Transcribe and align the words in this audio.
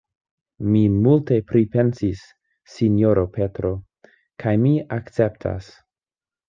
Mi 0.69 0.79
multe 1.03 1.37
pripensis, 1.51 2.23
sinjoro 2.77 3.29
Petro; 3.37 3.75
kaj 4.45 4.57
mi 4.67 4.77
akceptas. 5.01 5.75